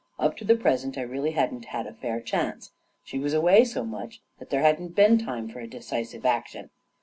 Up 0.17 0.35
to 0.37 0.43
the 0.43 0.55
present, 0.55 0.97
I 0.97 1.03
really 1.03 1.33
hadn't 1.33 1.65
had 1.65 1.85
a 1.85 1.93
fair 1.93 2.21
chance. 2.21 2.71
She 3.03 3.19
was 3.19 3.35
away 3.35 3.63
so 3.63 3.85
much, 3.85 4.23
that 4.39 4.49
there 4.49 4.61
hadn't 4.61 4.95
been 4.95 5.19
time 5.19 5.47
for 5.47 5.59
a 5.59 5.67
decisive 5.67 6.25
action. 6.25 6.71